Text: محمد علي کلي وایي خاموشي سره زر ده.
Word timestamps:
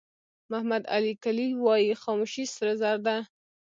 محمد 0.51 0.83
علي 0.95 1.13
کلي 1.23 1.47
وایي 1.63 1.91
خاموشي 2.03 2.43
سره 2.57 2.71
زر 2.81 2.97
ده. 3.05 3.15